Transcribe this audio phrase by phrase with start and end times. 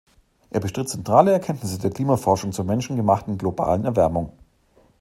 [0.49, 4.31] Er bestritt zentrale Erkenntnisse der Klimaforschung zur menschengemachten globalen Erwärmung.